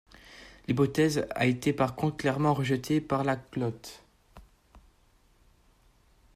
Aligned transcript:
L'hypothèse 0.67 1.27
a 1.35 1.45
été 1.45 1.73
par 1.73 1.93
contre 1.95 2.17
clairement 2.17 2.55
rejetée 2.55 2.99
par 3.01 3.23
Laclotte. 3.23 4.03